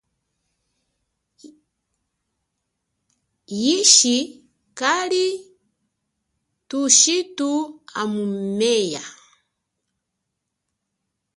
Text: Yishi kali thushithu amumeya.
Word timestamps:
Yishi 3.63 4.15
kali 4.79 5.25
thushithu 6.69 7.49
amumeya. 8.01 9.03